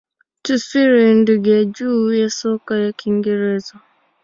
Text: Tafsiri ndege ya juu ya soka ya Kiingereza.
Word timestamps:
Tafsiri 0.45 1.13
ndege 1.13 1.51
ya 1.57 1.65
juu 1.65 2.13
ya 2.13 2.29
soka 2.29 2.77
ya 2.77 2.91
Kiingereza. 2.91 3.73